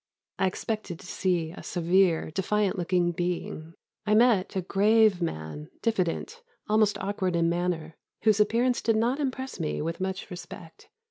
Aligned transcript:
I 0.39 0.47
expected 0.47 0.97
to 1.01 1.05
see 1.05 1.51
a 1.51 1.61
severe, 1.61 2.31
defiant 2.31 2.75
looking 2.75 3.11
being. 3.11 3.75
I 4.03 4.15
met 4.15 4.55
a 4.55 4.63
grave 4.63 5.21
man, 5.21 5.69
diffident, 5.83 6.41
almost 6.67 6.97
awkward 6.97 7.35
in 7.35 7.49
manner, 7.49 7.93
whose 8.23 8.39
appearance 8.39 8.81
did 8.81 8.95
not 8.95 9.19
impress 9.19 9.59
me 9.59 9.79
with 9.79 10.01
much 10.01 10.31
respect. 10.31 10.89